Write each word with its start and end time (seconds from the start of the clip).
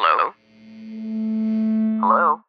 Hello? 0.00 0.32
Hello? 1.98 2.40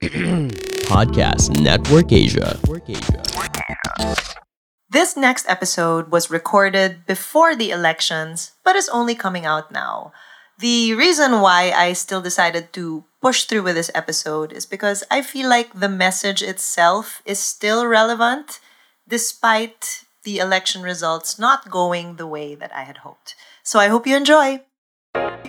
Podcast 0.86 1.58
Network 1.58 2.12
Asia. 2.12 2.54
This 4.88 5.16
next 5.16 5.48
episode 5.48 6.12
was 6.12 6.30
recorded 6.30 7.04
before 7.04 7.56
the 7.56 7.72
elections, 7.72 8.52
but 8.62 8.76
is 8.76 8.88
only 8.90 9.16
coming 9.16 9.44
out 9.44 9.72
now. 9.72 10.12
The 10.60 10.94
reason 10.94 11.40
why 11.40 11.72
I 11.74 11.94
still 11.94 12.22
decided 12.22 12.72
to 12.74 13.02
push 13.20 13.42
through 13.42 13.64
with 13.64 13.74
this 13.74 13.90
episode 13.92 14.52
is 14.52 14.66
because 14.66 15.02
I 15.10 15.20
feel 15.20 15.50
like 15.50 15.74
the 15.74 15.88
message 15.88 16.42
itself 16.44 17.22
is 17.26 17.40
still 17.40 17.88
relevant 17.88 18.60
despite 19.08 20.04
the 20.22 20.38
election 20.38 20.82
results 20.82 21.40
not 21.40 21.70
going 21.70 22.16
the 22.22 22.26
way 22.28 22.54
that 22.54 22.72
I 22.72 22.84
had 22.84 22.98
hoped. 22.98 23.34
So 23.64 23.80
I 23.80 23.88
hope 23.88 24.06
you 24.06 24.14
enjoy. 24.14 24.62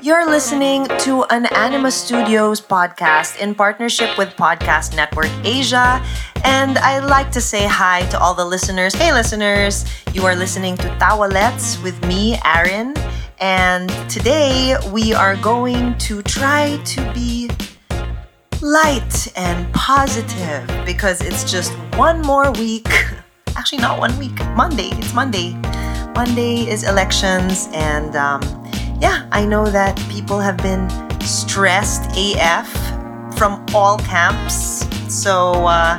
You're 0.01 0.29
listening 0.29 0.87
to 0.99 1.23
an 1.29 1.45
Anima 1.47 1.91
Studios 1.91 2.61
podcast 2.61 3.37
in 3.39 3.53
partnership 3.53 4.17
with 4.17 4.29
Podcast 4.37 4.95
Network 4.95 5.29
Asia. 5.43 6.01
And 6.45 6.77
I'd 6.77 7.05
like 7.05 7.31
to 7.31 7.41
say 7.41 7.67
hi 7.67 8.03
to 8.09 8.19
all 8.19 8.33
the 8.33 8.45
listeners. 8.45 8.95
Hey, 8.95 9.11
listeners, 9.11 9.85
you 10.13 10.25
are 10.25 10.35
listening 10.35 10.77
to 10.77 10.87
Tawalets 10.97 11.81
with 11.83 12.01
me, 12.05 12.39
Aaron. 12.45 12.95
And 13.39 13.89
today 14.09 14.75
we 14.91 15.13
are 15.13 15.35
going 15.37 15.97
to 15.99 16.21
try 16.23 16.77
to 16.77 17.13
be 17.13 17.49
light 18.61 19.27
and 19.37 19.71
positive 19.73 20.65
because 20.85 21.21
it's 21.21 21.49
just 21.49 21.73
one 21.97 22.21
more 22.21 22.51
week. 22.53 22.87
Actually, 23.57 23.81
not 23.81 23.99
one 23.99 24.17
week. 24.17 24.37
Monday. 24.55 24.89
It's 24.93 25.13
Monday. 25.13 25.53
Monday 26.15 26.67
is 26.67 26.83
elections, 26.83 27.69
and 27.71 28.15
um, 28.15 28.41
yeah, 28.99 29.27
I 29.31 29.45
know 29.45 29.65
that 29.65 29.97
people 30.09 30.39
have 30.39 30.57
been 30.57 30.89
stressed 31.21 32.11
AF 32.17 32.67
from 33.37 33.65
all 33.73 33.97
camps. 33.99 34.85
So 35.13 35.51
uh, 35.65 35.97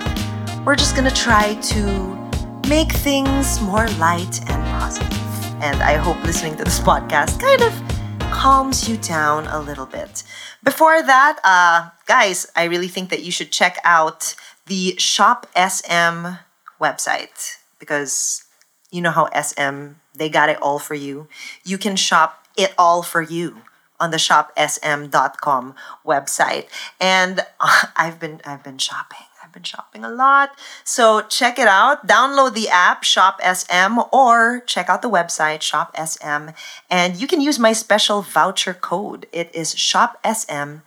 we're 0.64 0.76
just 0.76 0.94
gonna 0.94 1.10
try 1.10 1.54
to 1.54 2.20
make 2.68 2.92
things 2.92 3.60
more 3.62 3.88
light 3.98 4.40
and 4.50 4.62
positive. 4.80 5.18
And 5.62 5.82
I 5.82 5.94
hope 5.94 6.22
listening 6.24 6.56
to 6.56 6.64
this 6.64 6.78
podcast 6.80 7.40
kind 7.40 7.62
of 7.62 8.30
calms 8.30 8.88
you 8.88 8.96
down 8.96 9.46
a 9.46 9.60
little 9.60 9.86
bit. 9.86 10.22
Before 10.62 11.02
that, 11.02 11.38
uh, 11.42 11.90
guys, 12.06 12.46
I 12.54 12.64
really 12.64 12.88
think 12.88 13.10
that 13.10 13.22
you 13.22 13.32
should 13.32 13.50
check 13.50 13.78
out 13.84 14.34
the 14.66 14.94
Shop 14.98 15.46
SM 15.56 16.36
website 16.80 17.56
because 17.78 18.44
you 18.90 19.00
know 19.00 19.10
how 19.10 19.28
SM 19.32 19.96
they 20.14 20.28
got 20.28 20.48
it 20.48 20.60
all 20.60 20.78
for 20.78 20.94
you. 20.94 21.28
You 21.64 21.78
can 21.78 21.96
shop 21.96 22.46
it 22.61 22.75
all 22.77 23.03
for 23.03 23.22
you 23.22 23.62
on 23.98 24.11
the 24.11 24.16
shopsm.com 24.16 25.75
website. 26.05 26.66
And 27.00 27.41
uh, 27.61 27.83
I've 27.97 28.19
been 28.19 28.41
I've 28.44 28.64
been 28.64 28.78
shopping. 28.78 29.27
I've 29.42 29.53
been 29.53 29.62
shopping 29.62 30.05
a 30.05 30.11
lot. 30.11 30.50
So 30.84 31.22
check 31.22 31.58
it 31.58 31.66
out. 31.66 32.06
Download 32.06 32.55
the 32.55 32.69
app 32.69 33.03
Shop 33.03 33.41
SM 33.42 33.98
or 34.12 34.61
check 34.66 34.88
out 34.88 35.03
the 35.03 35.11
website 35.11 35.61
Shop 35.61 35.94
SM 35.97 36.50
and 36.88 37.16
you 37.20 37.27
can 37.27 37.41
use 37.41 37.58
my 37.58 37.72
special 37.72 38.22
voucher 38.22 38.75
code. 38.75 39.27
It 39.33 39.55
is 39.55 39.77
Shop 39.77 40.19
SM 40.25 40.83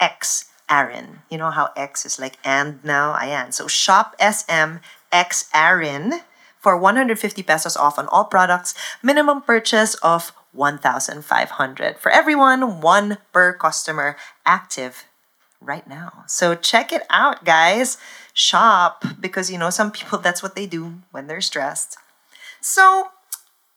X 0.00 0.46
Aaron. 0.68 1.20
You 1.30 1.38
know 1.38 1.50
how 1.50 1.70
X 1.76 2.04
is 2.04 2.18
like 2.18 2.38
and 2.44 2.82
now 2.84 3.12
I 3.12 3.26
am. 3.26 3.52
So 3.52 3.68
Shop 3.68 4.16
SM 4.20 4.78
X 5.12 5.48
Aaron 5.54 6.20
for 6.58 6.76
150 6.76 7.42
pesos 7.44 7.76
off 7.76 7.98
on 7.98 8.08
all 8.08 8.24
products. 8.24 8.74
Minimum 9.02 9.42
purchase 9.42 9.94
of 9.96 10.32
1,500 10.52 11.98
for 11.98 12.10
everyone, 12.10 12.80
one 12.80 13.18
per 13.32 13.52
customer 13.52 14.16
active 14.46 15.04
right 15.60 15.86
now. 15.86 16.24
So 16.26 16.54
check 16.54 16.92
it 16.92 17.02
out, 17.10 17.44
guys. 17.44 17.98
Shop 18.32 19.04
because 19.20 19.50
you 19.50 19.58
know 19.58 19.70
some 19.70 19.90
people 19.90 20.18
that's 20.22 20.42
what 20.42 20.54
they 20.54 20.66
do 20.66 21.02
when 21.10 21.26
they're 21.26 21.40
stressed. 21.40 21.96
So 22.60 23.08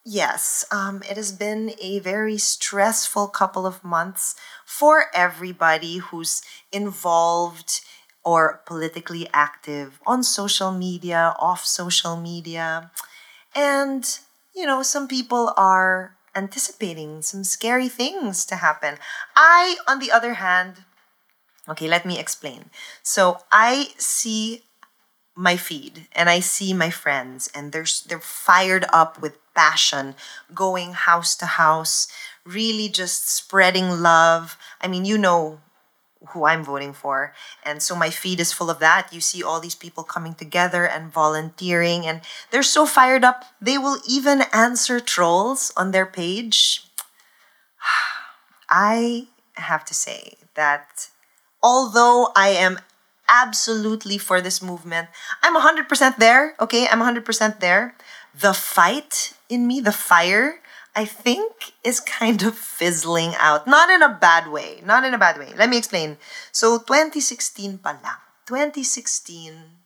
yes, 0.06 0.66
um, 0.72 1.04
it 1.10 1.18
has 1.18 1.32
been 1.32 1.74
a 1.82 2.00
very 2.00 2.38
stressful 2.38 3.28
couple 3.28 3.66
of 3.66 3.84
months 3.84 4.36
for 4.66 5.06
everybody 5.14 5.98
who's 5.98 6.42
involved 6.72 7.82
or 8.24 8.62
politically 8.66 9.28
active 9.34 10.00
on 10.06 10.24
social 10.24 10.72
media, 10.72 11.34
off 11.40 11.66
social 11.66 12.18
media. 12.18 12.92
And, 13.56 14.06
you 14.56 14.66
know, 14.66 14.84
some 14.84 15.08
people 15.08 15.54
are 15.58 16.16
anticipating 16.36 17.22
some 17.22 17.44
scary 17.44 17.90
things 17.90 18.46
to 18.46 18.58
happen. 18.58 18.98
I, 19.36 19.78
on 19.88 20.00
the 20.00 20.12
other 20.12 20.36
hand, 20.36 20.84
okay, 21.68 21.88
let 21.88 22.06
me 22.06 22.20
explain. 22.20 22.70
So 23.04 23.40
I 23.52 23.90
see 23.98 24.64
my 25.36 25.56
feed 25.56 26.08
and 26.12 26.30
I 26.30 26.40
see 26.40 26.74
my 26.74 26.90
friends 26.90 27.50
and 27.56 27.72
they're 27.72 27.88
they're 28.08 28.20
fired 28.20 28.86
up 28.92 29.22
with 29.22 29.40
passion, 29.54 30.16
going 30.54 30.94
house 30.94 31.36
to 31.38 31.46
house, 31.46 32.08
really 32.46 32.90
just 32.90 33.30
spreading 33.30 34.02
love. 34.02 34.58
I 34.82 34.88
mean, 34.88 35.06
you 35.06 35.18
know 35.18 35.60
who 36.30 36.46
I'm 36.46 36.64
voting 36.64 36.94
for. 36.94 37.34
And 37.64 37.82
so 37.82 37.96
my 37.96 38.10
feed 38.10 38.40
is 38.40 38.54
full 38.54 38.70
of 38.70 38.80
that. 38.80 39.10
You 39.12 39.22
see 39.22 39.42
all 39.44 39.60
these 39.60 39.76
people 39.76 40.04
coming 40.04 40.34
together 40.34 40.86
and 40.86 41.12
volunteering, 41.12 42.06
and 42.06 42.22
they're 42.52 42.64
so 42.64 42.86
fired 42.86 43.24
up, 43.24 43.46
they 43.62 43.78
will 43.78 43.98
even 44.08 44.44
answer 44.54 45.00
trolls 45.00 45.72
on 45.76 45.92
their 45.92 46.06
page. 46.06 46.86
I 48.70 49.28
have 49.56 49.84
to 49.86 49.94
say 49.94 50.36
that 50.56 51.10
although 51.62 52.32
I 52.36 52.50
am 52.50 52.80
absolutely 53.28 54.18
for 54.18 54.42
this 54.42 54.62
movement, 54.62 55.08
I'm 55.42 55.56
100% 55.56 56.18
there, 56.18 56.56
okay? 56.60 56.88
I'm 56.88 57.00
100% 57.00 57.60
there. 57.60 57.96
The 58.40 58.54
fight 58.54 59.34
in 59.50 59.68
me, 59.68 59.82
the 59.82 59.92
fire, 59.92 60.60
I 60.96 61.06
think 61.06 61.72
is 61.84 62.00
kind 62.00 62.44
of 62.44 62.56
fizzling 62.58 63.34
out. 63.40 63.66
Not 63.66 63.90
in 63.90 64.02
a 64.02 64.12
bad 64.12 64.52
way. 64.52 64.82
Not 64.84 65.04
in 65.04 65.14
a 65.14 65.18
bad 65.18 65.38
way. 65.38 65.54
Let 65.56 65.70
me 65.70 65.78
explain. 65.78 66.18
So 66.52 66.78
2016 66.78 67.80
pa 67.80 67.96
lang. 68.04 68.20
2016, 68.46 69.80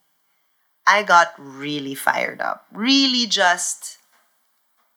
I 0.87 1.03
got 1.03 1.33
really 1.37 1.93
fired 1.93 2.41
up. 2.41 2.65
Really 2.71 3.27
just, 3.27 3.97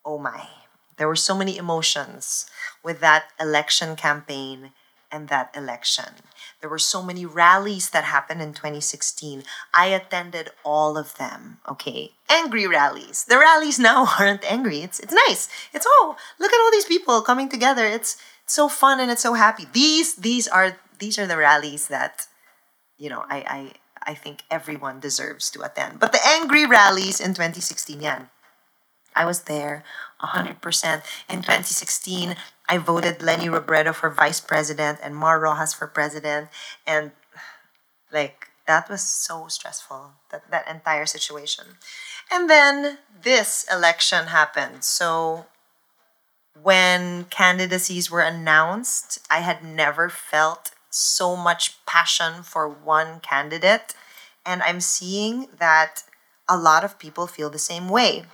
oh 0.05 0.19
my. 0.19 0.49
There 0.97 1.09
were 1.09 1.17
so 1.17 1.37
many 1.37 1.57
emotions 1.57 2.47
with 2.83 3.01
that 3.01 3.31
election 3.39 3.95
campaign 3.95 4.73
and 5.13 5.29
that 5.29 5.55
election. 5.55 6.25
There 6.61 6.71
were 6.71 6.79
so 6.79 7.03
many 7.03 7.25
rallies 7.25 7.91
that 7.91 8.05
happened 8.05 8.43
in 8.43 8.53
2016. 8.53 9.45
I 9.73 9.87
attended 9.87 10.51
all 10.65 10.99
of 10.99 11.17
them, 11.17 11.59
okay? 11.69 12.13
Angry 12.29 12.67
rallies. 12.67 13.25
The 13.25 13.39
rallies 13.39 13.79
now 13.79 14.09
aren't 14.19 14.45
angry. 14.51 14.83
It's 14.83 14.99
it's 14.99 15.15
nice. 15.29 15.49
It's 15.73 15.87
oh, 15.89 16.17
look 16.39 16.53
at 16.53 16.61
all 16.61 16.73
these 16.73 16.85
people 16.85 17.23
coming 17.23 17.49
together. 17.49 17.87
It's, 17.87 18.17
it's 18.43 18.55
so 18.55 18.69
fun 18.69 18.99
and 18.99 19.11
it's 19.11 19.23
so 19.23 19.35
happy. 19.35 19.67
These 19.73 20.17
these 20.17 20.49
are 20.49 20.79
these 20.99 21.19
are 21.19 21.27
the 21.27 21.37
rallies 21.37 21.87
that 21.89 22.27
you 22.99 23.09
know, 23.09 23.25
I 23.29 23.39
I 23.47 23.73
I 24.11 24.15
think 24.15 24.43
everyone 24.51 24.99
deserves 24.99 25.51
to 25.51 25.63
attend. 25.63 26.01
But 26.01 26.13
the 26.13 26.25
angry 26.27 26.67
rallies 26.67 27.21
in 27.21 27.35
2016 27.35 28.01
yan. 28.01 28.31
I 29.15 29.25
was 29.25 29.43
there 29.43 29.85
100%. 30.23 31.03
In 31.29 31.43
2016, 31.43 32.37
I 32.69 32.79
voted 32.79 33.23
Leni 33.23 33.47
Robredo 33.47 33.95
for 33.95 34.11
vice 34.11 34.41
president 34.41 34.99
and 35.03 35.17
Mar 35.17 35.41
Roxas 35.41 35.73
for 35.73 35.87
president. 35.87 36.49
And 36.87 37.13
like, 38.13 38.49
that 38.67 38.91
was 38.91 39.01
so 39.01 39.47
stressful, 39.49 40.13
that, 40.31 40.51
that 40.51 40.69
entire 40.69 41.07
situation. 41.07 41.65
And 42.31 42.51
then 42.51 42.99
this 43.23 43.67
election 43.73 44.27
happened. 44.27 44.85
So 44.85 45.47
when 46.63 47.25
candidacies 47.25 48.11
were 48.11 48.21
announced, 48.21 49.19
I 49.31 49.41
had 49.41 49.65
never 49.65 50.11
felt 50.11 50.73
so 50.91 51.35
much 51.35 51.85
passion 51.87 52.43
for 52.43 52.69
one 52.69 53.21
candidate. 53.21 53.95
And 54.45 54.63
I'm 54.63 54.81
seeing 54.81 55.49
that 55.59 56.03
a 56.49 56.59
lot 56.59 56.85
of 56.85 56.99
people 56.99 57.27
feel 57.27 57.49
the 57.49 57.59
same 57.59 57.89
way. 57.89 58.25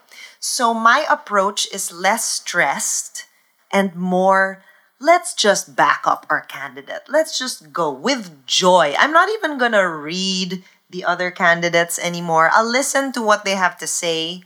So 0.41 0.75
my 0.75 1.07
approach 1.09 1.73
is 1.73 1.93
less 1.93 2.25
stressed 2.25 3.27
and 3.75 3.95
more 3.95 4.63
let's 5.01 5.35
just 5.35 5.77
back 5.77 6.03
up 6.07 6.25
our 6.31 6.41
candidate. 6.41 7.03
Let's 7.09 7.39
just 7.39 7.73
go 7.73 7.91
with 7.93 8.47
joy. 8.47 8.95
I'm 8.99 9.13
not 9.13 9.29
even 9.29 9.59
going 9.59 9.73
to 9.73 9.87
read 9.87 10.65
the 10.89 11.05
other 11.05 11.31
candidates 11.31 11.99
anymore. 11.99 12.49
I'll 12.53 12.71
listen 12.71 13.13
to 13.13 13.21
what 13.21 13.45
they 13.45 13.57
have 13.59 13.77
to 13.79 13.87
say 13.87 14.43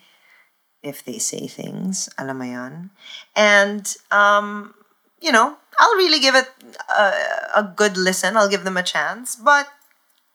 if 0.82 1.04
they 1.04 1.18
say 1.18 1.46
things, 1.46 2.08
alam 2.18 2.38
mo 2.38 2.44
yan. 2.44 2.90
And 3.36 3.84
um, 4.10 4.74
you 5.20 5.32
know, 5.32 5.56
I'll 5.78 5.96
really 5.96 6.20
give 6.20 6.34
it 6.34 6.48
a, 6.88 7.12
a 7.56 7.72
good 7.76 7.96
listen. 7.96 8.36
I'll 8.36 8.48
give 8.48 8.64
them 8.64 8.76
a 8.76 8.82
chance, 8.82 9.36
but 9.36 9.68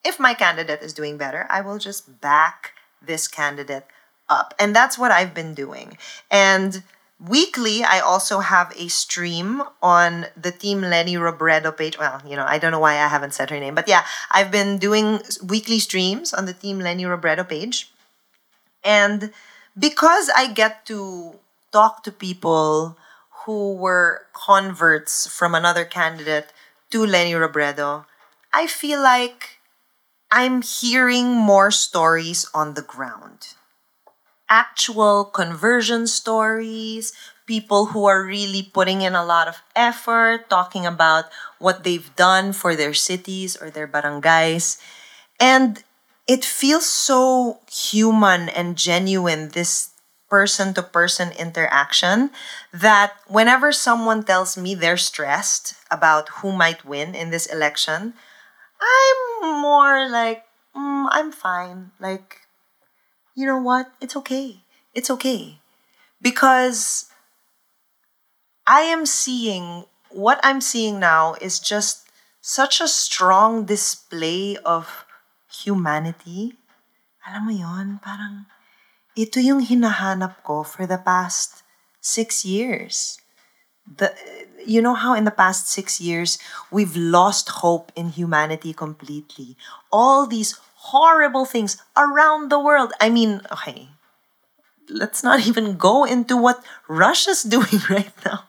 if 0.04 0.20
my 0.20 0.34
candidate 0.34 0.84
is 0.84 0.94
doing 0.94 1.18
better, 1.18 1.48
I 1.50 1.62
will 1.62 1.80
just 1.80 2.20
back 2.20 2.74
this 3.02 3.28
candidate 3.28 3.88
up. 4.28 4.54
And 4.60 4.76
that's 4.76 4.98
what 5.00 5.12
I've 5.12 5.34
been 5.34 5.54
doing. 5.54 5.98
And 6.30 6.84
weekly, 7.28 7.84
I 7.84 8.00
also 8.00 8.40
have 8.40 8.74
a 8.78 8.88
stream 8.90 9.64
on 9.82 10.28
the 10.36 10.52
Team 10.52 10.82
Leni 10.82 11.16
Robredo 11.16 11.76
page. 11.76 11.98
Well, 11.98 12.22
you 12.28 12.36
know, 12.36 12.46
I 12.46 12.58
don't 12.58 12.72
know 12.72 12.80
why 12.80 12.94
I 12.94 13.08
haven't 13.08 13.34
said 13.34 13.50
her 13.50 13.60
name, 13.60 13.76
but 13.76 13.88
yeah, 13.88 14.04
I've 14.32 14.52
been 14.52 14.78
doing 14.78 15.22
weekly 15.44 15.80
streams 15.80 16.34
on 16.34 16.46
the 16.46 16.54
Team 16.54 16.80
Leni 16.80 17.04
Robredo 17.04 17.48
page. 17.48 17.92
And 18.84 19.32
because 19.78 20.30
I 20.36 20.52
get 20.52 20.86
to 20.88 21.40
talk 21.72 22.04
to 22.04 22.12
people 22.12 22.98
who 23.46 23.74
were 23.74 24.28
converts 24.34 25.28
from 25.28 25.56
another 25.56 25.86
candidate 25.86 26.52
to 26.92 27.06
Leni 27.06 27.34
Robredo, 27.34 28.06
I 28.52 28.68
feel 28.68 29.02
like 29.02 29.60
I'm 30.32 30.62
hearing 30.62 31.28
more 31.28 31.72
stories 31.72 32.50
on 32.54 32.74
the 32.74 32.82
ground 32.82 33.56
actual 34.54 35.26
conversion 35.26 36.06
stories, 36.06 37.12
people 37.50 37.88
who 37.90 38.06
are 38.06 38.22
really 38.24 38.62
putting 38.62 39.02
in 39.02 39.16
a 39.18 39.26
lot 39.26 39.50
of 39.50 39.66
effort, 39.76 40.46
talking 40.50 40.86
about 40.86 41.26
what 41.58 41.84
they've 41.84 42.14
done 42.16 42.54
for 42.54 42.76
their 42.78 42.94
cities 42.94 43.58
or 43.58 43.74
their 43.74 43.88
barangays. 43.90 44.78
And 45.40 45.84
it 46.28 46.46
feels 46.46 46.86
so 46.86 47.60
human 47.72 48.48
and 48.50 48.78
genuine, 48.78 49.50
this 49.50 49.90
person 50.30 50.74
to 50.74 50.84
person 50.84 51.32
interaction, 51.38 52.30
that 52.72 53.14
whenever 53.28 53.72
someone 53.72 54.24
tells 54.24 54.58
me 54.58 54.76
they're 54.76 54.98
stressed 54.98 55.76
about 55.92 56.30
who 56.42 56.52
might 56.52 56.86
win 56.86 57.16
in 57.16 57.30
this 57.32 57.46
election, 57.48 58.14
I'm 58.82 59.62
more 59.62 60.10
like, 60.10 60.46
mm, 60.76 61.08
I'm 61.12 61.32
fine. 61.32 61.92
Like, 62.00 62.43
you 63.36 63.46
know 63.46 63.60
what? 63.60 63.92
It's 64.02 64.16
okay. 64.16 64.62
It's 64.94 65.10
okay. 65.10 65.60
Because 66.22 67.10
I 68.66 68.82
am 68.82 69.06
seeing, 69.06 69.86
what 70.10 70.40
I'm 70.44 70.62
seeing 70.62 71.00
now 71.00 71.36
is 71.42 71.60
just 71.60 72.08
such 72.42 72.80
a 72.80 72.88
strong 72.88 73.66
display 73.66 74.58
of 74.66 75.06
humanity. 75.52 76.56
Alam 77.28 77.46
mo 77.48 77.54
yon, 77.56 77.88
parang 78.04 78.46
ito 79.16 79.40
yung 79.40 79.64
hinahanap 79.64 80.44
ko 80.44 80.64
for 80.64 80.86
the 80.86 80.98
past 81.00 81.64
six 82.02 82.44
years. 82.44 83.20
The, 83.84 84.16
you 84.66 84.82
know 84.82 84.96
how 84.96 85.14
in 85.14 85.24
the 85.24 85.36
past 85.36 85.68
six 85.68 86.00
years 86.00 86.40
we've 86.72 86.96
lost 86.96 87.64
hope 87.64 87.92
in 87.96 88.16
humanity 88.16 88.72
completely. 88.72 89.56
All 89.92 90.26
these 90.28 90.56
horrible 90.92 91.46
things 91.46 91.78
around 91.96 92.50
the 92.50 92.60
world. 92.60 92.92
I 93.00 93.10
mean, 93.10 93.42
okay, 93.52 93.90
let's 94.90 95.24
not 95.24 95.48
even 95.48 95.78
go 95.78 96.04
into 96.04 96.36
what 96.36 96.64
Russia's 96.88 97.44
doing 97.56 97.80
right 97.90 98.14
now. 98.26 98.46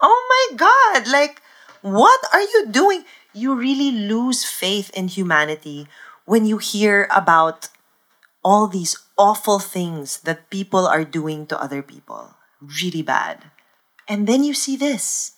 Oh 0.00 0.18
my 0.30 0.56
God, 0.56 1.10
like, 1.10 1.42
what 1.80 2.20
are 2.32 2.42
you 2.42 2.66
doing? 2.70 3.04
You 3.32 3.54
really 3.54 3.90
lose 3.90 4.44
faith 4.44 4.90
in 4.94 5.08
humanity 5.08 5.88
when 6.24 6.46
you 6.46 6.58
hear 6.58 7.08
about 7.10 7.68
all 8.44 8.66
these 8.66 8.98
awful 9.16 9.58
things 9.58 10.20
that 10.20 10.50
people 10.50 10.86
are 10.86 11.04
doing 11.04 11.46
to 11.46 11.60
other 11.60 11.82
people. 11.82 12.34
Really 12.60 13.02
bad. 13.02 13.50
And 14.08 14.26
then 14.26 14.44
you 14.44 14.54
see 14.54 14.76
this. 14.76 15.32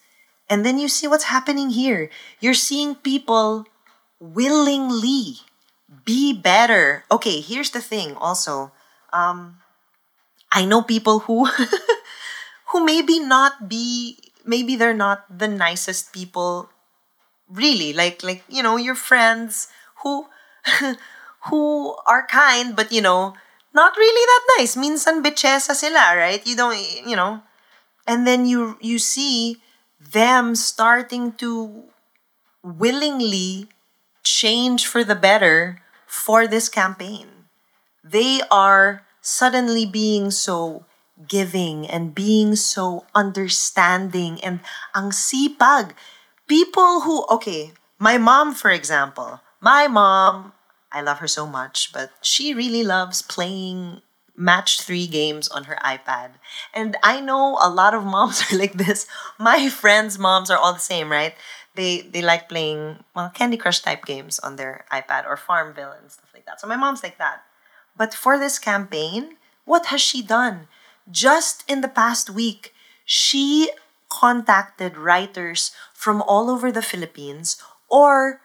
And 0.49 0.65
then 0.65 0.79
you 0.79 0.89
see 0.89 1.07
what's 1.07 1.33
happening 1.33 1.71
here. 1.71 2.11
You're 2.41 2.59
seeing 2.59 2.97
people 2.97 3.65
willingly 4.21 5.45
be 6.05 6.33
better. 6.33 7.05
Okay, 7.11 7.41
here's 7.41 7.71
the 7.71 7.81
thing 7.81 8.15
also. 8.17 8.73
Um, 9.13 9.59
I 10.53 10.65
know 10.65 10.83
people 10.83 11.21
who 11.27 11.47
who 12.73 12.85
maybe 12.85 13.19
not 13.21 13.69
be 13.69 14.19
maybe 14.45 14.77
they're 14.77 14.97
not 14.97 15.27
the 15.31 15.49
nicest 15.49 16.13
people 16.13 16.71
really 17.49 17.93
like 17.93 18.23
like 18.23 18.43
you 18.49 18.63
know 18.63 18.77
your 18.77 18.95
friends 18.95 19.69
who 20.03 20.27
who 21.51 21.95
are 22.07 22.27
kind 22.27 22.77
but 22.77 22.93
you 22.93 23.01
know 23.03 23.35
not 23.75 23.97
really 23.97 24.25
that 24.27 24.45
nice 24.59 24.77
minsan 24.77 25.23
bitchesa 25.23 25.75
sila 25.75 26.17
right 26.17 26.47
you 26.47 26.57
don't 26.57 26.79
you 27.05 27.17
know 27.17 27.43
and 28.07 28.27
then 28.27 28.47
you 28.47 28.79
you 28.81 28.99
see 28.99 29.61
them 30.01 30.55
starting 30.55 31.33
to 31.33 31.85
willingly 32.63 33.69
change 34.25 34.87
for 34.87 35.05
the 35.05 35.15
better 35.15 35.84
for 36.15 36.47
this 36.47 36.71
campaign. 36.71 37.51
They 38.07 38.41
are 38.51 39.03
suddenly 39.21 39.85
being 39.85 40.31
so 40.31 40.87
giving 41.27 41.91
and 41.91 42.15
being 42.15 42.55
so 42.55 43.05
understanding 43.15 44.39
and 44.43 44.61
ang 44.95 45.11
sipag. 45.11 45.99
People 46.47 47.03
who, 47.03 47.27
okay, 47.27 47.75
my 47.99 48.17
mom, 48.19 48.55
for 48.55 48.71
example, 48.71 49.41
my 49.61 49.89
mom, 49.91 50.53
I 50.93 51.03
love 51.03 51.19
her 51.19 51.29
so 51.29 51.47
much, 51.47 51.91
but 51.93 52.11
she 52.23 52.55
really 52.55 52.85
loves 52.85 53.23
playing 53.23 54.03
match 54.37 54.83
three 54.83 55.07
games 55.07 55.49
on 55.49 55.65
her 55.65 55.79
iPad. 55.83 56.39
And 56.73 56.97
I 57.03 57.21
know 57.21 57.59
a 57.63 57.71
lot 57.71 57.95
of 57.95 58.05
moms 58.15 58.53
are 58.53 58.57
like 58.57 58.75
this. 58.75 59.07
My 59.39 59.69
friends' 59.69 60.19
moms 60.19 60.51
are 60.51 60.59
all 60.59 60.75
the 60.75 60.85
same, 60.85 61.11
right? 61.11 61.35
They 61.75 62.03
they 62.03 62.23
like 62.23 62.49
playing 62.49 63.05
well 63.15 63.31
Candy 63.31 63.57
Crush 63.57 63.81
type 63.81 64.05
games 64.05 64.39
on 64.39 64.57
their 64.57 64.85
iPad 64.93 65.27
or 65.27 65.37
Farmville 65.37 65.93
and 65.93 66.11
stuff 66.11 66.31
like 66.33 66.47
that. 66.47 66.61
So 66.61 66.67
my 66.67 66.77
mom's 66.77 67.03
like 67.03 67.19
that. 67.19 67.43
But 67.97 68.15
for 68.15 68.39
this 68.39 68.59
campaign, 68.59 69.37
what 69.65 69.87
has 69.87 70.01
she 70.01 70.23
done? 70.23 70.69
Just 71.11 71.69
in 71.71 71.81
the 71.81 71.89
past 71.89 72.31
week, 72.31 72.75
she 73.05 73.71
contacted 74.09 74.97
writers 74.97 75.73
from 75.93 76.23
all 76.23 76.51
over 76.51 76.71
the 76.71 76.83
Philippines 76.83 77.61
or 77.89 78.41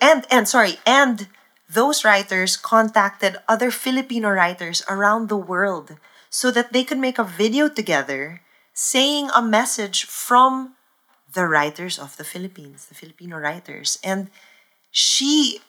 and 0.00 0.26
and 0.30 0.48
sorry, 0.48 0.78
and 0.86 1.28
those 1.68 2.04
writers 2.04 2.56
contacted 2.56 3.36
other 3.46 3.70
Filipino 3.70 4.30
writers 4.30 4.82
around 4.88 5.28
the 5.28 5.36
world 5.36 5.96
so 6.30 6.50
that 6.50 6.72
they 6.72 6.84
could 6.84 6.98
make 6.98 7.18
a 7.18 7.24
video 7.24 7.68
together 7.68 8.40
saying 8.72 9.28
a 9.34 9.42
message 9.42 10.04
from 10.04 10.77
the 11.32 11.46
writers 11.46 11.98
of 11.98 12.16
the 12.16 12.24
Philippines, 12.24 12.86
the 12.86 12.94
Filipino 12.94 13.36
writers. 13.36 13.98
And 14.02 14.30
she 14.90 15.60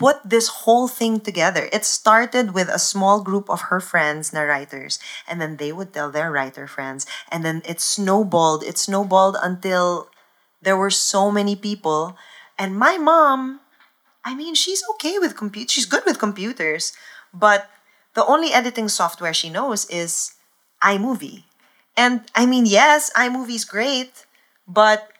put 0.00 0.16
this 0.24 0.64
whole 0.64 0.88
thing 0.88 1.20
together. 1.20 1.68
It 1.72 1.84
started 1.84 2.54
with 2.54 2.68
a 2.68 2.78
small 2.78 3.22
group 3.22 3.50
of 3.50 3.68
her 3.68 3.80
friends, 3.80 4.32
na 4.32 4.40
writers, 4.40 4.98
and 5.28 5.40
then 5.40 5.56
they 5.56 5.72
would 5.72 5.92
tell 5.92 6.10
their 6.10 6.32
writer 6.32 6.66
friends, 6.66 7.04
and 7.30 7.44
then 7.44 7.60
it 7.68 7.80
snowballed. 7.80 8.64
It 8.64 8.78
snowballed 8.78 9.36
until 9.42 10.08
there 10.62 10.76
were 10.76 10.90
so 10.90 11.30
many 11.30 11.54
people. 11.54 12.16
And 12.58 12.78
my 12.78 12.96
mom, 12.96 13.60
I 14.24 14.34
mean, 14.34 14.54
she's 14.54 14.82
okay 14.96 15.18
with 15.18 15.36
compute. 15.36 15.70
She's 15.70 15.86
good 15.86 16.04
with 16.06 16.18
computers, 16.18 16.92
but 17.34 17.68
the 18.14 18.24
only 18.24 18.52
editing 18.52 18.88
software 18.88 19.34
she 19.34 19.50
knows 19.50 19.84
is 19.90 20.32
iMovie. 20.82 21.44
And 21.96 22.22
I 22.34 22.46
mean, 22.46 22.64
yes, 22.64 23.10
iMovie 23.14 23.56
is 23.56 23.64
great, 23.64 24.24
but 24.70 25.10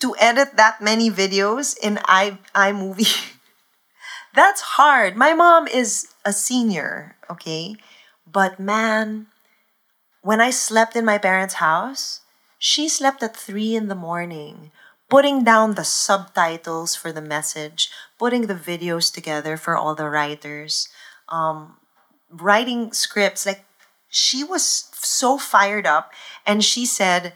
to 0.00 0.14
edit 0.20 0.56
that 0.56 0.80
many 0.80 1.10
videos 1.10 1.76
in 1.80 1.98
i 2.04 2.38
iMovie, 2.54 3.36
that's 4.34 4.76
hard. 4.76 5.16
My 5.16 5.32
mom 5.32 5.66
is 5.66 6.12
a 6.24 6.32
senior, 6.32 7.16
okay? 7.30 7.76
But 8.30 8.60
man, 8.60 9.26
when 10.22 10.40
I 10.40 10.50
slept 10.50 10.94
in 10.94 11.04
my 11.04 11.16
parents' 11.16 11.54
house, 11.54 12.20
she 12.58 12.88
slept 12.88 13.22
at 13.22 13.36
3 13.36 13.74
in 13.74 13.88
the 13.88 13.94
morning, 13.94 14.70
putting 15.08 15.42
down 15.42 15.74
the 15.74 15.84
subtitles 15.84 16.94
for 16.94 17.12
the 17.12 17.24
message, 17.24 17.90
putting 18.18 18.46
the 18.46 18.54
videos 18.54 19.12
together 19.12 19.56
for 19.56 19.76
all 19.76 19.94
the 19.94 20.08
writers, 20.08 20.88
um, 21.28 21.76
writing 22.28 22.92
scripts. 22.92 23.46
Like, 23.46 23.64
she 24.10 24.44
was 24.44 24.62
so 24.92 25.38
fired 25.38 25.86
up. 25.86 26.12
And 26.44 26.62
she 26.62 26.84
said, 26.84 27.32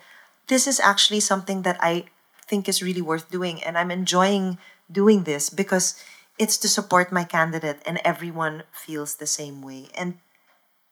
this 0.49 0.67
is 0.67 0.81
actually 0.81 1.21
something 1.21 1.63
that 1.63 1.79
I 1.81 2.07
think 2.47 2.69
is 2.69 2.83
really 2.83 3.03
worth 3.03 3.31
doing. 3.31 3.63
And 3.63 3.79
I'm 3.79 3.91
enjoying 3.91 4.59
doing 4.91 5.25
this 5.25 5.51
because 5.51 5.97
it's 6.39 6.59
to 6.59 6.69
support 6.69 7.13
my 7.13 7.25
candidate 7.25 7.81
and 7.87 8.01
everyone 8.05 8.65
feels 8.73 9.17
the 9.17 9.27
same 9.27 9.63
way. 9.63 9.89
And 9.97 10.19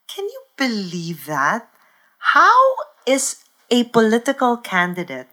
can 0.07 0.25
you 0.25 0.41
believe 0.57 1.25
that? 1.25 1.69
How 2.35 2.55
is 3.05 3.43
a 3.69 3.85
political 3.85 4.57
candidate 4.57 5.27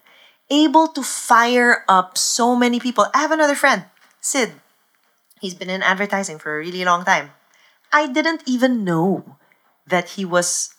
able 0.51 0.89
to 0.89 1.03
fire 1.03 1.85
up 1.89 2.19
so 2.19 2.57
many 2.57 2.81
people? 2.81 3.07
I 3.15 3.21
have 3.21 3.33
another 3.33 3.55
friend, 3.55 3.85
Sid. 4.21 4.53
He's 5.41 5.55
been 5.55 5.71
in 5.71 5.83
advertising 5.83 6.39
for 6.39 6.55
a 6.55 6.59
really 6.59 6.85
long 6.85 7.05
time. 7.05 7.33
I 7.93 8.07
didn't 8.07 8.43
even 8.47 8.85
know 8.85 9.37
that 9.87 10.11
he 10.21 10.25
was 10.25 10.75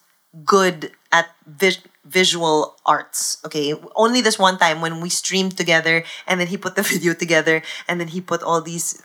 good 0.45 0.93
at 1.11 1.29
vis- 1.45 1.83
visual 2.11 2.75
arts. 2.85 3.39
Okay, 3.45 3.73
only 3.95 4.19
this 4.19 4.37
one 4.37 4.59
time 4.59 4.81
when 4.81 4.99
we 4.99 5.09
streamed 5.09 5.55
together 5.55 6.03
and 6.27 6.39
then 6.39 6.47
he 6.47 6.57
put 6.57 6.75
the 6.75 6.83
video 6.93 7.13
together 7.13 7.63
and 7.87 7.99
then 7.99 8.09
he 8.09 8.19
put 8.19 8.43
all 8.43 8.61
these 8.61 9.01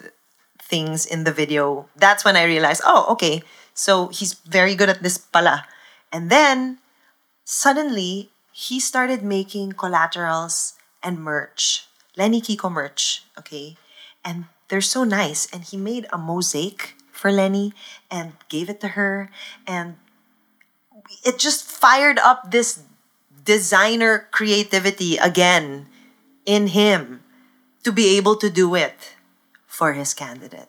things 0.59 1.05
in 1.05 1.23
the 1.23 1.31
video. 1.31 1.87
That's 1.95 2.25
when 2.25 2.35
I 2.35 2.43
realized, 2.43 2.83
oh, 2.85 3.07
okay, 3.15 3.41
so 3.73 4.09
he's 4.09 4.33
very 4.33 4.75
good 4.75 4.89
at 4.89 5.01
this 5.01 5.17
pala. 5.17 5.65
And 6.11 6.29
then 6.29 6.79
suddenly 7.45 8.29
he 8.51 8.79
started 8.79 9.23
making 9.23 9.73
collaterals 9.79 10.73
and 11.01 11.23
merch. 11.23 11.87
Leni 12.17 12.41
Kiko 12.41 12.71
merch, 12.71 13.23
okay? 13.37 13.77
And 14.25 14.45
they're 14.67 14.81
so 14.81 15.03
nice. 15.05 15.47
And 15.53 15.63
he 15.63 15.77
made 15.77 16.07
a 16.11 16.17
mosaic 16.17 16.95
for 17.11 17.31
Leni 17.31 17.73
and 18.11 18.33
gave 18.49 18.69
it 18.69 18.81
to 18.81 18.99
her. 18.99 19.29
And 19.65 19.97
it 21.23 21.37
just 21.37 21.63
fired 21.63 22.19
up 22.19 22.51
this 22.51 22.83
designer 23.47 24.27
creativity 24.35 25.15
again 25.15 25.87
in 26.45 26.75
him 26.75 27.23
to 27.83 27.91
be 27.95 28.17
able 28.19 28.35
to 28.35 28.49
do 28.51 28.75
it 28.75 29.15
for 29.65 29.93
his 29.93 30.13
candidate. 30.13 30.67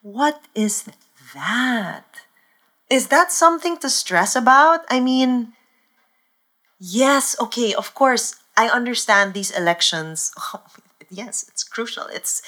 What 0.00 0.46
is 0.54 0.86
that? 1.34 2.06
Is 2.88 3.08
that 3.08 3.32
something 3.32 3.76
to 3.78 3.90
stress 3.90 4.36
about? 4.36 4.86
I 4.88 5.00
mean, 5.00 5.54
yes, 6.78 7.34
okay, 7.40 7.74
of 7.74 7.92
course, 7.94 8.36
I 8.56 8.68
understand 8.70 9.34
these 9.34 9.50
elections. 9.50 10.30
Oh, 10.54 10.62
yes, 11.10 11.44
it's 11.48 11.64
crucial. 11.64 12.06
It's 12.06 12.42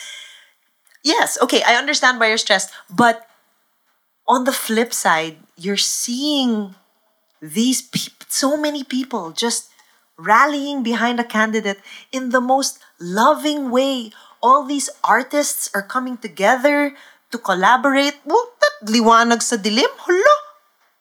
yes, 1.02 1.38
okay, 1.42 1.62
I 1.66 1.74
understand 1.74 2.20
why 2.20 2.28
you're 2.28 2.38
stressed, 2.38 2.70
but 2.90 3.26
on 4.26 4.44
the 4.44 4.52
flip 4.52 4.92
side, 4.94 5.38
you're 5.56 5.76
seeing 5.76 6.74
these 7.52 7.82
people, 7.82 8.26
so 8.28 8.56
many 8.56 8.82
people 8.82 9.30
just 9.30 9.70
rallying 10.18 10.82
behind 10.82 11.20
a 11.20 11.24
candidate 11.24 11.80
in 12.10 12.30
the 12.30 12.40
most 12.40 12.78
loving 12.98 13.70
way. 13.70 14.10
All 14.42 14.64
these 14.64 14.90
artists 15.04 15.70
are 15.74 15.82
coming 15.82 16.16
together 16.16 16.94
to 17.30 17.38
collaborate. 17.38 18.16
liwanag 18.84 19.42
sa 19.42 19.56
dilim. 19.56 19.90
Hala! 20.04 20.36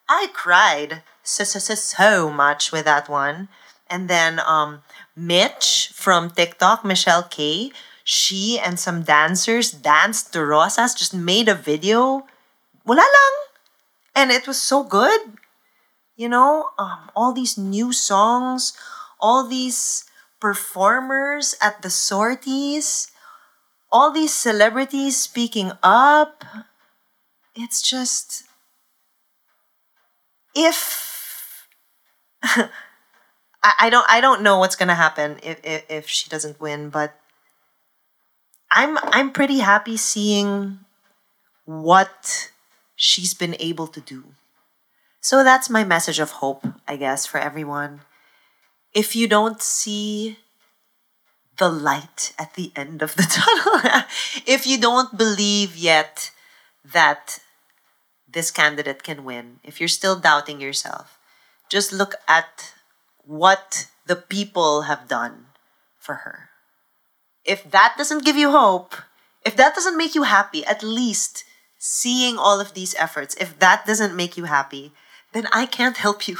I 0.08 0.30
cried 0.32 1.02
so, 1.22 1.44
so, 1.44 1.58
so, 1.58 1.74
so 1.74 2.30
much 2.30 2.70
with 2.70 2.84
that 2.84 3.08
one. 3.08 3.48
And 3.90 4.08
then 4.08 4.40
um, 4.40 4.82
Mitch 5.14 5.90
from 5.94 6.30
TikTok, 6.30 6.84
Michelle 6.84 7.24
K, 7.24 7.72
she 8.04 8.58
and 8.58 8.78
some 8.78 9.02
dancers 9.02 9.70
danced 9.70 10.32
to 10.32 10.44
Rosas, 10.44 10.94
just 10.94 11.14
made 11.14 11.48
a 11.48 11.54
video. 11.54 12.26
Wala 12.86 13.02
lang. 13.02 13.34
And 14.14 14.30
it 14.30 14.46
was 14.46 14.60
so 14.60 14.82
good. 14.82 15.38
You 16.16 16.28
know, 16.28 16.70
um, 16.78 17.10
all 17.14 17.32
these 17.32 17.58
new 17.58 17.92
songs, 17.92 18.72
all 19.20 19.46
these 19.46 20.04
performers 20.40 21.54
at 21.60 21.82
the 21.82 21.90
sorties, 21.90 23.10
all 23.92 24.10
these 24.10 24.32
celebrities 24.32 25.16
speaking 25.16 25.72
up. 25.82 26.42
It's 27.54 27.82
just. 27.82 28.44
If. 30.54 31.68
I, 33.62 33.90
don't 33.90 34.06
I 34.08 34.20
don't 34.20 34.42
know 34.42 34.58
what's 34.58 34.76
gonna 34.76 34.94
happen 34.94 35.38
if, 35.42 35.60
if 35.64 35.84
if 35.88 36.08
she 36.08 36.30
doesn't 36.30 36.60
win, 36.60 36.88
but 36.88 37.18
I'm 38.70 38.96
I'm 38.98 39.32
pretty 39.32 39.58
happy 39.58 39.96
seeing 39.96 40.80
what 41.64 42.50
she's 42.94 43.34
been 43.34 43.56
able 43.58 43.88
to 43.88 44.00
do. 44.00 44.24
So 45.26 45.42
that's 45.42 45.68
my 45.68 45.82
message 45.82 46.20
of 46.20 46.38
hope, 46.38 46.64
I 46.86 46.94
guess, 46.94 47.26
for 47.26 47.38
everyone. 47.38 48.02
If 48.94 49.16
you 49.16 49.26
don't 49.26 49.60
see 49.60 50.38
the 51.58 51.68
light 51.68 52.32
at 52.38 52.54
the 52.54 52.70
end 52.76 53.02
of 53.02 53.16
the 53.16 53.26
tunnel, 53.34 54.06
if 54.46 54.68
you 54.68 54.78
don't 54.78 55.18
believe 55.18 55.74
yet 55.74 56.30
that 56.84 57.40
this 58.30 58.52
candidate 58.52 59.02
can 59.02 59.24
win, 59.24 59.58
if 59.64 59.80
you're 59.80 59.90
still 59.90 60.14
doubting 60.14 60.60
yourself, 60.60 61.18
just 61.68 61.92
look 61.92 62.14
at 62.28 62.74
what 63.24 63.88
the 64.06 64.14
people 64.14 64.82
have 64.82 65.08
done 65.08 65.46
for 65.98 66.22
her. 66.22 66.50
If 67.44 67.68
that 67.72 67.96
doesn't 67.98 68.24
give 68.24 68.36
you 68.36 68.52
hope, 68.52 68.94
if 69.44 69.56
that 69.56 69.74
doesn't 69.74 69.98
make 69.98 70.14
you 70.14 70.22
happy, 70.22 70.64
at 70.64 70.84
least 70.84 71.42
seeing 71.78 72.38
all 72.38 72.60
of 72.60 72.74
these 72.74 72.94
efforts, 72.94 73.34
if 73.40 73.58
that 73.58 73.86
doesn't 73.86 74.14
make 74.14 74.36
you 74.36 74.44
happy, 74.44 74.92
then 75.36 75.46
I 75.52 75.66
can't 75.66 75.96
help 75.96 76.26
you. 76.26 76.36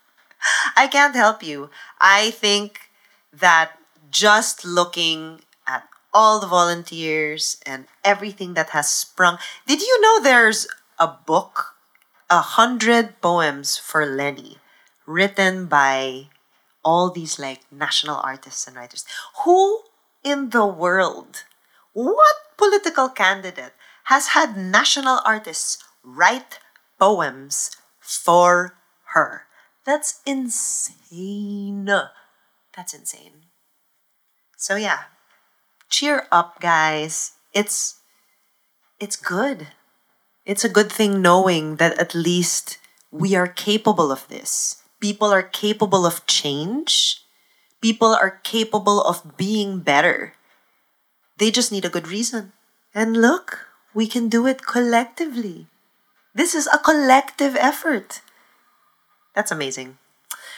I 0.76 0.88
can't 0.88 1.14
help 1.14 1.42
you. 1.42 1.70
I 2.00 2.30
think 2.30 2.90
that 3.32 3.78
just 4.10 4.64
looking 4.64 5.40
at 5.66 5.88
all 6.12 6.40
the 6.40 6.46
volunteers 6.46 7.56
and 7.64 7.86
everything 8.04 8.54
that 8.54 8.70
has 8.70 8.90
sprung. 8.90 9.38
Did 9.66 9.80
you 9.80 10.00
know 10.00 10.20
there's 10.20 10.66
a 10.98 11.08
book, 11.08 11.76
a 12.28 12.40
hundred 12.40 13.20
poems 13.20 13.78
for 13.78 14.04
Leni? 14.04 14.58
written 15.06 15.66
by 15.66 16.28
all 16.84 17.10
these 17.10 17.38
like 17.38 17.60
national 17.70 18.16
artists 18.16 18.66
and 18.66 18.76
writers. 18.76 19.04
Who 19.44 19.82
in 20.22 20.50
the 20.50 20.66
world, 20.66 21.44
what 21.92 22.36
political 22.56 23.08
candidate 23.08 23.72
has 24.04 24.28
had 24.28 24.56
national 24.56 25.20
artists 25.24 25.82
write 26.02 26.58
poems 26.98 27.76
for 28.04 28.76
her? 29.14 29.46
That's 29.84 30.20
insane. 30.24 31.90
That's 32.76 32.94
insane. 32.94 33.48
So 34.56 34.76
yeah, 34.76 35.10
cheer 35.90 36.26
up 36.32 36.60
guys. 36.60 37.32
It's 37.52 38.00
it's 39.00 39.16
good. 39.16 39.68
It's 40.46 40.64
a 40.64 40.68
good 40.68 40.92
thing 40.92 41.20
knowing 41.20 41.76
that 41.76 41.98
at 41.98 42.14
least 42.14 42.78
we 43.10 43.34
are 43.34 43.48
capable 43.48 44.12
of 44.12 44.28
this 44.28 44.84
people 45.04 45.28
are 45.28 45.44
capable 45.44 46.06
of 46.08 46.24
change. 46.24 47.20
People 47.84 48.16
are 48.16 48.40
capable 48.40 49.04
of 49.04 49.36
being 49.36 49.84
better. 49.84 50.32
They 51.36 51.50
just 51.50 51.68
need 51.68 51.84
a 51.84 51.92
good 51.92 52.08
reason. 52.08 52.56
And 52.94 53.20
look, 53.20 53.68
we 53.92 54.08
can 54.08 54.32
do 54.32 54.46
it 54.46 54.64
collectively. 54.64 55.68
This 56.34 56.54
is 56.54 56.66
a 56.72 56.78
collective 56.78 57.54
effort. 57.56 58.20
That's 59.34 59.52
amazing. 59.52 59.98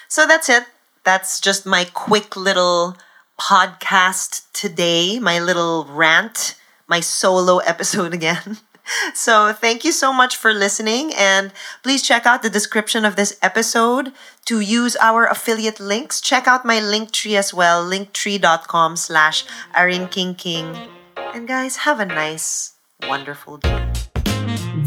So 0.08 0.26
that's 0.26 0.48
it. 0.48 0.64
That's 1.04 1.38
just 1.40 1.66
my 1.66 1.84
quick 1.84 2.36
little 2.36 2.96
podcast 3.38 4.50
today, 4.52 5.18
my 5.18 5.38
little 5.38 5.84
rant, 5.84 6.56
my 6.88 7.00
solo 7.00 7.58
episode 7.72 8.14
again. 8.14 8.58
So, 9.14 9.52
thank 9.52 9.84
you 9.84 9.90
so 9.90 10.12
much 10.12 10.36
for 10.36 10.54
listening. 10.54 11.12
And 11.18 11.52
please 11.82 12.02
check 12.02 12.24
out 12.24 12.42
the 12.42 12.50
description 12.50 13.04
of 13.04 13.16
this 13.16 13.36
episode 13.42 14.12
to 14.44 14.60
use 14.60 14.94
our 15.02 15.26
affiliate 15.26 15.80
links. 15.80 16.20
Check 16.20 16.46
out 16.46 16.64
my 16.64 16.78
link 16.78 17.10
tree 17.10 17.34
as 17.36 17.52
well, 17.52 17.84
linktree.com 17.84 18.94
slash 18.94 19.44
King. 19.74 20.88
And 21.34 21.48
guys, 21.48 21.78
have 21.78 21.98
a 21.98 22.06
nice, 22.06 22.74
wonderful 23.02 23.56
day. 23.58 23.85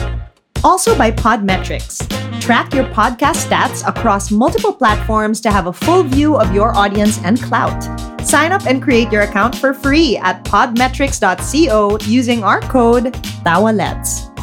also 0.67 0.99
by 0.99 1.13
Podmetrics. 1.13 2.03
Track 2.41 2.75
your 2.75 2.85
podcast 2.87 3.47
stats 3.47 3.87
across 3.87 4.33
multiple 4.33 4.73
platforms 4.73 5.41
to 5.41 5.51
have 5.51 5.69
a 5.69 5.73
full 5.73 6.03
view 6.03 6.37
of 6.37 6.53
your 6.53 6.77
audience 6.77 7.23
and 7.23 7.41
clout. 7.41 7.81
Sign 8.27 8.51
up 8.51 8.67
and 8.67 8.83
create 8.83 9.13
your 9.13 9.23
account 9.23 9.55
for 9.55 9.73
free 9.73 10.17
at 10.17 10.45
podmetrics.co 10.45 11.99
using 12.03 12.43
our 12.43 12.61
code 12.63 13.15
TAWALETS. 13.45 14.36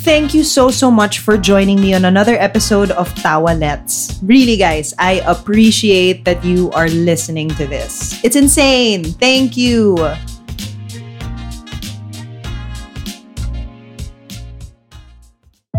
Thank 0.00 0.32
you 0.32 0.44
so, 0.44 0.70
so 0.70 0.90
much 0.90 1.18
for 1.18 1.36
joining 1.36 1.78
me 1.80 1.92
on 1.92 2.06
another 2.06 2.34
episode 2.34 2.90
of 2.92 3.12
Tawalets. 3.16 4.18
Really, 4.22 4.56
guys, 4.56 4.94
I 4.98 5.20
appreciate 5.26 6.24
that 6.24 6.42
you 6.42 6.70
are 6.72 6.88
listening 6.88 7.50
to 7.60 7.66
this. 7.66 8.16
It's 8.24 8.34
insane. 8.34 9.04
Thank 9.04 9.58
you. 9.58 9.96